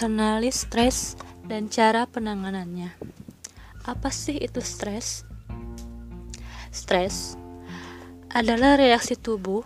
Kenali 0.00 0.48
stres 0.48 1.12
dan 1.44 1.68
cara 1.68 2.08
penanganannya. 2.08 2.88
Apa 3.84 4.08
sih 4.08 4.32
itu 4.40 4.64
stres? 4.64 5.28
Stres 6.72 7.36
adalah 8.32 8.80
reaksi 8.80 9.12
tubuh 9.12 9.60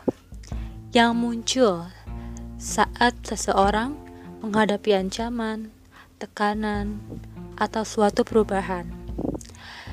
yang 0.91 1.15
muncul 1.15 1.87
saat 2.59 3.15
seseorang 3.23 3.95
menghadapi 4.43 4.99
ancaman, 4.99 5.71
tekanan, 6.19 6.99
atau 7.55 7.87
suatu 7.87 8.27
perubahan. 8.27 8.91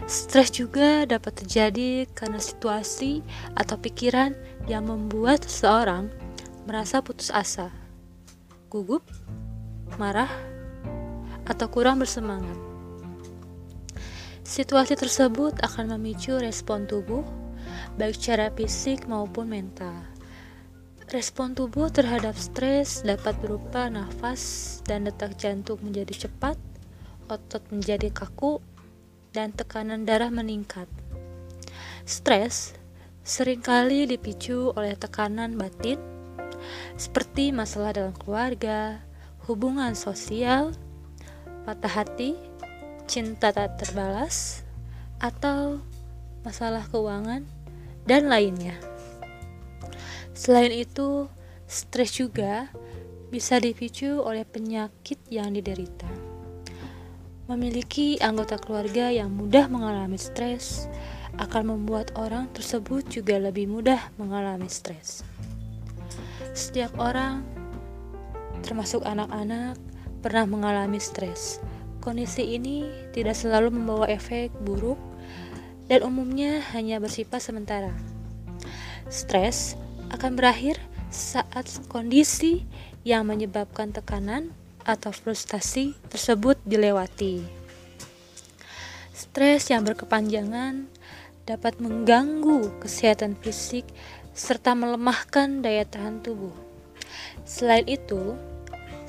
Stres 0.10 0.50
juga 0.50 1.05
dapat 1.05 1.46
terjadi 1.46 2.10
karena 2.18 2.42
situasi 2.42 3.21
atau 3.54 3.78
pikiran 3.78 4.33
yang 4.65 4.89
membuat 4.89 5.46
seseorang 5.46 6.10
merasa 6.65 6.97
putus 7.05 7.29
asa, 7.29 7.69
gugup, 8.73 9.05
marah, 9.97 10.31
atau 11.47 11.68
kurang 11.68 11.99
bersemangat. 11.99 12.55
Situasi 14.45 14.99
tersebut 14.99 15.63
akan 15.63 15.95
memicu 15.95 16.36
respon 16.36 16.83
tubuh, 16.83 17.23
baik 17.96 18.19
secara 18.19 18.51
fisik 18.51 19.07
maupun 19.07 19.47
mental. 19.47 19.96
Respon 21.11 21.51
tubuh 21.51 21.91
terhadap 21.91 22.39
stres 22.39 23.04
dapat 23.04 23.35
berupa 23.43 23.91
nafas 23.91 24.79
dan 24.87 25.07
detak 25.07 25.35
jantung 25.35 25.79
menjadi 25.83 26.27
cepat, 26.27 26.55
otot 27.27 27.63
menjadi 27.68 28.07
kaku, 28.11 28.63
dan 29.32 29.51
tekanan 29.55 30.07
darah 30.07 30.32
meningkat. 30.32 30.87
Stres 32.03 32.75
sering 33.23 33.59
kali 33.63 34.08
dipicu 34.08 34.71
oleh 34.75 34.95
tekanan 34.95 35.55
batin, 35.55 35.99
seperti 36.95 37.52
masalah 37.55 37.91
dalam 37.91 38.16
keluarga, 38.16 39.03
hubungan 39.52 39.91
sosial, 39.99 40.71
patah 41.67 41.91
hati, 41.91 42.39
cinta 43.03 43.52
tak 43.52 43.75
terbalas, 43.75 44.63
atau 45.19 45.83
masalah 46.47 46.88
keuangan, 46.88 47.44
dan 48.07 48.31
lainnya. 48.31 48.79
Selain 50.31 50.72
itu, 50.72 51.27
stres 51.67 52.16
juga 52.16 52.72
bisa 53.27 53.59
dipicu 53.59 54.23
oleh 54.23 54.47
penyakit 54.47 55.19
yang 55.27 55.52
diderita. 55.52 56.07
Memiliki 57.52 58.16
anggota 58.23 58.55
keluarga 58.55 59.11
yang 59.11 59.27
mudah 59.27 59.67
mengalami 59.67 60.16
stres 60.16 60.88
akan 61.35 61.75
membuat 61.75 62.16
orang 62.16 62.47
tersebut 62.55 63.07
juga 63.11 63.35
lebih 63.35 63.67
mudah 63.67 63.99
mengalami 64.16 64.72
stres. 64.72 65.23
Setiap 66.55 66.95
orang 66.99 67.60
termasuk 68.61 69.03
anak-anak, 69.03 69.77
pernah 70.21 70.45
mengalami 70.45 71.01
stres. 71.01 71.59
Kondisi 72.01 72.57
ini 72.57 72.85
tidak 73.13 73.37
selalu 73.37 73.73
membawa 73.73 74.09
efek 74.09 74.53
buruk 74.61 74.97
dan 75.85 76.01
umumnya 76.01 76.61
hanya 76.73 76.97
bersifat 76.97 77.41
sementara. 77.41 77.93
Stres 79.11 79.75
akan 80.13 80.39
berakhir 80.39 80.79
saat 81.11 81.67
kondisi 81.91 82.63
yang 83.03 83.27
menyebabkan 83.27 83.91
tekanan 83.91 84.55
atau 84.87 85.13
frustasi 85.13 85.93
tersebut 86.09 86.57
dilewati. 86.65 87.43
Stres 89.13 89.69
yang 89.69 89.85
berkepanjangan 89.85 90.89
dapat 91.45 91.77
mengganggu 91.77 92.81
kesehatan 92.81 93.37
fisik 93.37 93.85
serta 94.31 94.73
melemahkan 94.73 95.61
daya 95.61 95.83
tahan 95.85 96.23
tubuh. 96.23 96.55
Selain 97.43 97.85
itu, 97.85 98.39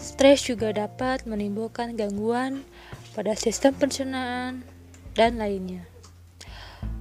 Stres 0.02 0.42
juga 0.42 0.74
dapat 0.74 1.30
menimbulkan 1.30 1.94
gangguan 1.94 2.66
pada 3.14 3.38
sistem 3.38 3.70
pencernaan 3.78 4.66
dan 5.14 5.38
lainnya. 5.38 5.86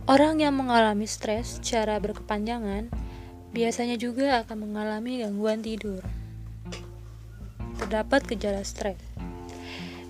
Orang 0.05 0.37
yang 0.37 0.53
mengalami 0.53 1.09
stres 1.09 1.57
secara 1.57 1.97
berkepanjangan 1.97 2.93
biasanya 3.57 3.97
juga 3.97 4.45
akan 4.45 4.69
mengalami 4.69 5.25
gangguan 5.25 5.65
tidur. 5.65 6.05
Terdapat 7.81 8.21
gejala 8.29 8.61
stres. 8.61 9.01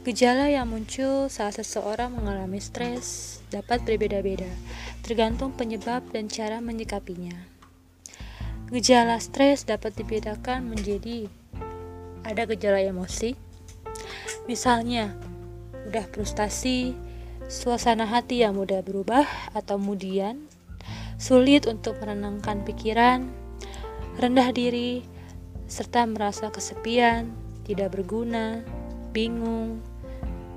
Gejala 0.03 0.51
yang 0.51 0.67
muncul 0.67 1.31
saat 1.31 1.63
seseorang 1.63 2.11
mengalami 2.11 2.59
stres 2.59 3.39
dapat 3.55 3.87
berbeda-beda, 3.87 4.51
tergantung 4.99 5.55
penyebab 5.55 6.03
dan 6.11 6.27
cara 6.27 6.59
menyikapinya. 6.59 7.47
Gejala 8.67 9.15
stres 9.23 9.63
dapat 9.63 9.95
dibedakan 9.95 10.75
menjadi 10.75 11.31
ada 12.31 12.47
gejala 12.47 12.79
emosi, 12.79 13.35
misalnya 14.47 15.11
mudah 15.87 16.07
frustasi, 16.09 16.95
suasana 17.51 18.07
hati 18.07 18.47
yang 18.47 18.55
mudah 18.55 18.79
berubah 18.79 19.27
atau 19.51 19.75
kemudian 19.75 20.47
sulit 21.19 21.67
untuk 21.67 21.99
menenangkan 21.99 22.63
pikiran, 22.63 23.27
rendah 24.17 24.49
diri, 24.55 25.03
serta 25.67 26.07
merasa 26.07 26.49
kesepian, 26.49 27.29
tidak 27.67 27.93
berguna, 27.93 28.63
bingung, 29.11 29.83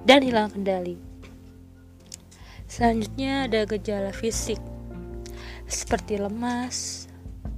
dan 0.07 0.23
hilang 0.23 0.49
kendali. 0.55 0.97
Selanjutnya 2.71 3.47
ada 3.51 3.69
gejala 3.69 4.11
fisik 4.11 4.59
seperti 5.69 6.17
lemas, 6.21 7.09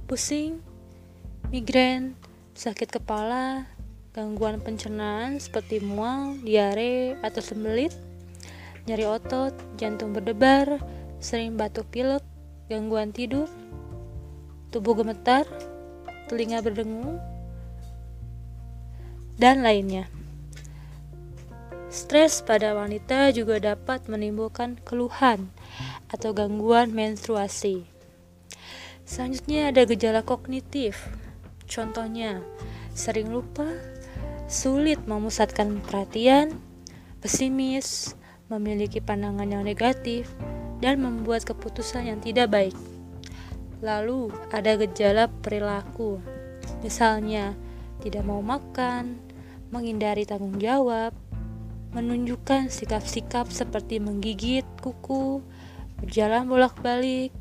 pusing, 0.07 0.59
migrain, 1.53 2.15
sakit 2.57 2.99
kepala, 2.99 3.67
gangguan 4.17 4.57
pencernaan 4.57 5.37
seperti 5.37 5.77
mual, 5.77 6.41
diare, 6.41 7.21
atau 7.21 7.37
sembelit, 7.37 7.93
nyeri 8.89 9.05
otot, 9.05 9.53
jantung 9.77 10.09
berdebar, 10.09 10.81
sering 11.21 11.53
batuk 11.53 11.85
pilek, 11.93 12.25
gangguan 12.65 13.13
tidur, 13.13 13.45
tubuh 14.73 14.97
gemetar, 14.97 15.45
telinga 16.25 16.65
berdengung, 16.65 17.21
dan 19.37 19.61
lainnya. 19.61 20.09
Stres 21.93 22.41
pada 22.41 22.73
wanita 22.73 23.29
juga 23.37 23.61
dapat 23.61 24.09
menimbulkan 24.09 24.81
keluhan 24.81 25.53
atau 26.09 26.33
gangguan 26.33 26.89
menstruasi. 26.89 27.85
Selanjutnya 29.05 29.69
ada 29.69 29.85
gejala 29.85 30.25
kognitif. 30.25 31.05
Contohnya, 31.69 32.41
sering 32.97 33.29
lupa, 33.29 33.96
sulit 34.47 35.03
memusatkan 35.03 35.83
perhatian, 35.83 36.55
pesimis, 37.19 38.15
memiliki 38.47 39.03
pandangan 39.03 39.47
yang 39.47 39.67
negatif, 39.67 40.31
dan 40.79 41.03
membuat 41.03 41.43
keputusan 41.43 42.07
yang 42.07 42.19
tidak 42.23 42.47
baik. 42.47 42.75
Lalu, 43.83 44.31
ada 44.49 44.79
gejala 44.79 45.29
perilaku, 45.43 46.17
misalnya 46.81 47.53
tidak 48.01 48.23
mau 48.23 48.39
makan, 48.39 49.19
menghindari 49.69 50.23
tanggung 50.23 50.57
jawab, 50.57 51.11
menunjukkan 51.91 52.71
sikap-sikap 52.71 53.51
seperti 53.51 53.99
menggigit 53.99 54.63
kuku, 54.79 55.43
berjalan 55.99 56.47
bolak-balik, 56.47 57.35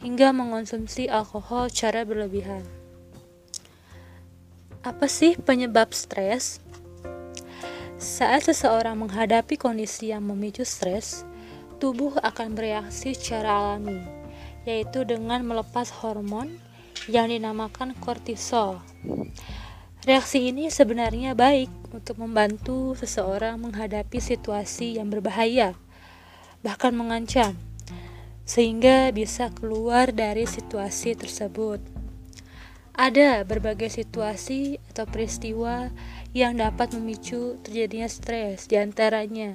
hingga 0.00 0.32
mengonsumsi 0.32 1.12
alkohol 1.12 1.68
secara 1.68 2.06
berlebihan. 2.08 2.75
Apa 4.86 5.10
sih 5.10 5.34
penyebab 5.34 5.90
stres? 5.90 6.62
Saat 7.98 8.46
seseorang 8.46 8.94
menghadapi 8.94 9.58
kondisi 9.58 10.14
yang 10.14 10.22
memicu 10.22 10.62
stres, 10.62 11.26
tubuh 11.82 12.14
akan 12.22 12.54
bereaksi 12.54 13.10
secara 13.18 13.50
alami, 13.50 13.98
yaitu 14.62 15.02
dengan 15.02 15.42
melepas 15.42 15.90
hormon 15.90 16.62
yang 17.10 17.34
dinamakan 17.34 17.98
kortisol. 17.98 18.78
Reaksi 20.06 20.54
ini 20.54 20.70
sebenarnya 20.70 21.34
baik 21.34 21.90
untuk 21.90 22.22
membantu 22.22 22.94
seseorang 22.94 23.58
menghadapi 23.58 24.22
situasi 24.22 25.02
yang 25.02 25.10
berbahaya, 25.10 25.74
bahkan 26.62 26.94
mengancam, 26.94 27.58
sehingga 28.46 29.10
bisa 29.10 29.50
keluar 29.50 30.14
dari 30.14 30.46
situasi 30.46 31.18
tersebut. 31.18 32.05
Ada 32.96 33.44
berbagai 33.44 33.92
situasi 33.92 34.80
atau 34.88 35.04
peristiwa 35.04 35.92
yang 36.32 36.56
dapat 36.56 36.96
memicu 36.96 37.60
terjadinya 37.60 38.08
stres, 38.08 38.72
di 38.72 38.80
antaranya 38.80 39.52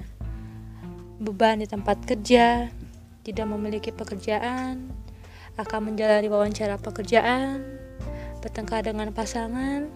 beban 1.18 1.58
di 1.58 1.66
tempat 1.66 2.06
kerja, 2.06 2.70
tidak 3.26 3.46
memiliki 3.50 3.90
pekerjaan, 3.90 4.94
akan 5.58 5.80
menjalani 5.90 6.30
wawancara 6.30 6.78
pekerjaan, 6.78 7.66
bertengkar 8.38 8.86
dengan 8.86 9.10
pasangan, 9.10 9.90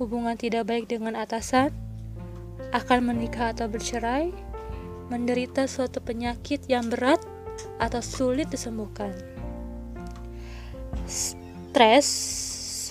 hubungan 0.00 0.32
tidak 0.32 0.72
baik 0.72 0.88
dengan 0.88 1.20
atasan, 1.20 1.68
akan 2.72 3.12
menikah 3.12 3.52
atau 3.52 3.68
bercerai, 3.68 4.32
menderita 5.12 5.68
suatu 5.68 6.00
penyakit 6.00 6.64
yang 6.64 6.88
berat 6.88 7.20
atau 7.76 8.00
sulit 8.00 8.48
disembuhkan. 8.48 9.12
Stres 11.72 12.04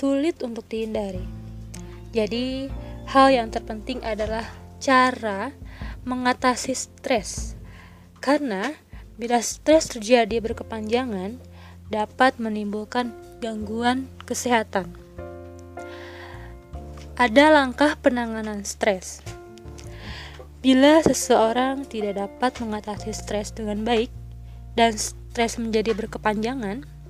sulit 0.02 0.42
untuk 0.42 0.66
dihindari. 0.66 1.22
Jadi, 2.18 2.66
hal 3.14 3.30
yang 3.30 3.54
terpenting 3.54 4.02
adalah 4.02 4.42
cara 4.82 5.54
mengatasi 6.02 6.74
stres. 6.74 7.54
Karena 8.18 8.74
bila 9.22 9.38
stres 9.46 9.86
terjadi 9.86 10.42
berkepanjangan 10.42 11.38
dapat 11.94 12.42
menimbulkan 12.42 13.14
gangguan 13.38 14.10
kesehatan. 14.26 14.90
Ada 17.22 17.54
langkah 17.54 18.02
penanganan 18.02 18.66
stres. 18.66 19.22
Bila 20.66 21.06
seseorang 21.06 21.86
tidak 21.86 22.18
dapat 22.18 22.58
mengatasi 22.58 23.14
stres 23.14 23.54
dengan 23.54 23.86
baik 23.86 24.10
dan 24.74 24.98
stres 24.98 25.62
menjadi 25.62 25.94
berkepanjangan, 25.94 27.01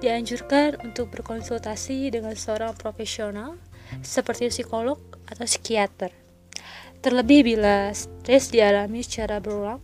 dianjurkan 0.00 0.80
untuk 0.80 1.12
berkonsultasi 1.12 2.08
dengan 2.12 2.32
seorang 2.32 2.72
profesional 2.76 3.60
seperti 4.00 4.48
psikolog 4.48 4.98
atau 5.28 5.44
psikiater. 5.44 6.14
Terlebih 7.00 7.54
bila 7.56 7.92
stres 7.96 8.52
dialami 8.52 9.00
secara 9.00 9.40
berulang 9.40 9.80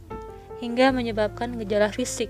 hingga 0.60 0.93
menyebabkan 0.93 1.56
gejala 1.60 1.93
fisik. 1.93 2.28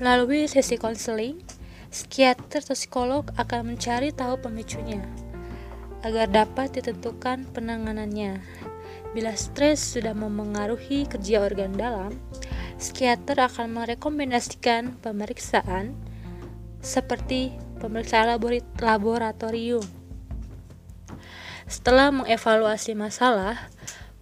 Melalui 0.00 0.48
sesi 0.48 0.80
konseling, 0.80 1.44
psikiater 1.92 2.64
atau 2.64 2.76
psikolog 2.76 3.28
akan 3.36 3.76
mencari 3.76 4.12
tahu 4.12 4.40
pemicunya 4.40 5.04
agar 6.00 6.32
dapat 6.32 6.80
ditentukan 6.80 7.44
penanganannya. 7.52 8.40
Bila 9.12 9.34
stres 9.36 9.82
sudah 9.98 10.16
memengaruhi 10.16 11.04
kerja 11.04 11.44
organ 11.44 11.76
dalam, 11.76 12.14
psikiater 12.80 13.36
akan 13.36 13.76
merekomendasikan 13.76 14.96
pemeriksaan 15.04 15.92
seperti 16.80 17.52
pemeriksaan 17.76 18.40
laboratorium. 18.80 19.84
Setelah 21.68 22.08
mengevaluasi 22.08 22.96
masalah, 22.96 23.68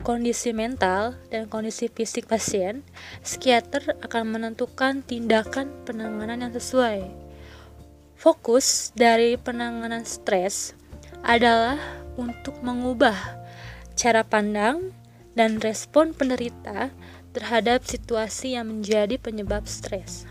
kondisi 0.03 0.51
mental, 0.51 1.15
dan 1.31 1.47
kondisi 1.47 1.87
fisik 1.87 2.27
pasien, 2.27 2.83
psikiater 3.23 3.95
akan 4.03 4.37
menentukan 4.37 5.07
tindakan 5.07 5.71
penanganan 5.87 6.43
yang 6.43 6.53
sesuai. 6.53 7.07
Fokus 8.19 8.91
dari 8.99 9.39
penanganan 9.39 10.03
stres 10.03 10.75
adalah 11.23 11.79
untuk 12.19 12.59
mengubah 12.67 13.15
cara 13.95 14.27
pandang 14.27 14.91
dan 15.39 15.63
respon 15.63 16.11
penderita 16.11 16.91
terhadap 17.39 17.87
situasi 17.87 18.59
yang 18.59 18.67
menjadi 18.67 19.15
penyebab 19.15 19.71
stres. 19.71 20.27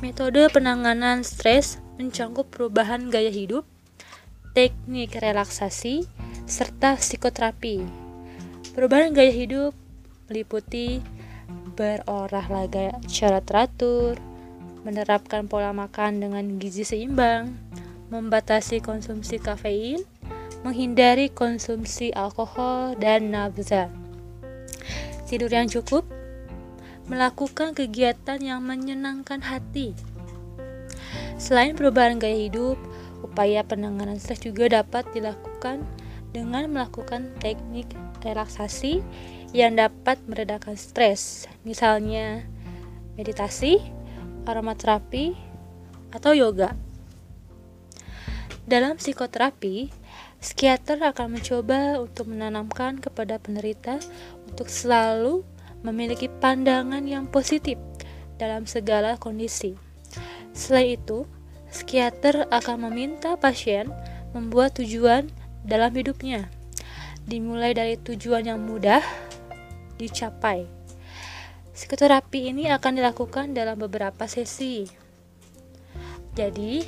Metode 0.00 0.48
penanganan 0.48 1.20
stres 1.20 1.76
mencakup 2.00 2.48
perubahan 2.48 3.12
gaya 3.12 3.28
hidup, 3.28 3.68
teknik 4.56 5.12
relaksasi, 5.20 6.08
serta 6.48 6.96
psikoterapi. 6.96 7.84
Perubahan 8.72 9.12
gaya 9.12 9.28
hidup 9.28 9.76
meliputi 10.32 11.04
berolahraga 11.76 12.96
secara 13.04 13.44
teratur, 13.44 14.16
menerapkan 14.88 15.44
pola 15.52 15.76
makan 15.76 16.24
dengan 16.24 16.56
gizi 16.56 16.88
seimbang, 16.88 17.52
membatasi 18.08 18.80
konsumsi 18.80 19.36
kafein, 19.36 20.00
menghindari 20.64 21.28
konsumsi 21.28 22.08
alkohol 22.16 22.96
dan 22.96 23.28
nafza. 23.36 23.92
Tidur 25.28 25.52
yang 25.52 25.68
cukup, 25.68 26.04
melakukan 27.10 27.74
kegiatan 27.74 28.38
yang 28.38 28.62
menyenangkan 28.62 29.42
hati. 29.42 29.94
Selain 31.40 31.74
perubahan 31.74 32.22
gaya 32.22 32.46
hidup, 32.46 32.78
upaya 33.22 33.66
penanganan 33.66 34.18
stres 34.18 34.42
juga 34.42 34.70
dapat 34.70 35.08
dilakukan 35.10 35.82
dengan 36.30 36.70
melakukan 36.70 37.34
teknik 37.42 37.90
relaksasi 38.22 39.02
yang 39.52 39.76
dapat 39.76 40.16
meredakan 40.24 40.78
stres, 40.78 41.44
misalnya 41.66 42.46
meditasi, 43.18 43.82
aromaterapi, 44.48 45.36
atau 46.12 46.32
yoga. 46.32 46.72
Dalam 48.64 48.96
psikoterapi, 48.96 49.90
psikiater 50.40 51.02
akan 51.02 51.40
mencoba 51.40 52.00
untuk 52.00 52.30
menanamkan 52.30 52.96
kepada 53.02 53.36
penderita 53.36 54.00
untuk 54.48 54.70
selalu 54.70 55.44
memiliki 55.82 56.30
pandangan 56.30 57.02
yang 57.06 57.26
positif 57.28 57.78
dalam 58.38 58.66
segala 58.66 59.18
kondisi. 59.18 59.74
Selain 60.54 60.98
itu, 60.98 61.26
psikiater 61.70 62.50
akan 62.50 62.90
meminta 62.90 63.38
pasien 63.38 63.90
membuat 64.34 64.78
tujuan 64.78 65.28
dalam 65.62 65.94
hidupnya, 65.94 66.50
dimulai 67.26 67.74
dari 67.74 67.94
tujuan 67.98 68.46
yang 68.46 68.60
mudah 68.62 69.02
dicapai. 69.98 70.66
Psikoterapi 71.72 72.52
ini 72.52 72.68
akan 72.68 73.00
dilakukan 73.00 73.56
dalam 73.56 73.80
beberapa 73.80 74.28
sesi. 74.28 74.84
Jadi, 76.36 76.84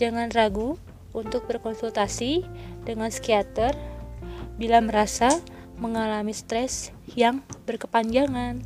jangan 0.00 0.32
ragu 0.32 0.80
untuk 1.12 1.44
berkonsultasi 1.44 2.44
dengan 2.88 3.12
psikiater 3.12 3.76
bila 4.56 4.80
merasa 4.80 5.28
mengalami 5.82 6.30
stres 6.30 6.94
yang 7.18 7.42
berkepanjangan. 7.66 8.62